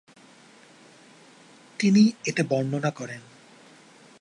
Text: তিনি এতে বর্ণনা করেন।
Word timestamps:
তিনি 1.79 2.03
এতে 2.25 2.41
বর্ণনা 2.43 2.91
করেন। 2.91 3.21